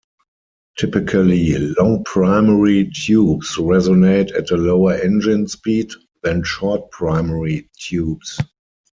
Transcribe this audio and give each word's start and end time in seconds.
Typically, 0.79 1.55
long 1.77 2.03
primary 2.05 2.89
tubes 2.89 3.55
resonate 3.57 4.35
at 4.35 4.49
a 4.49 4.57
lower 4.57 4.95
engine 4.95 5.47
speed 5.47 5.91
than 6.23 6.41
short 6.43 6.89
primary 6.89 7.69
tubes. 7.77 8.39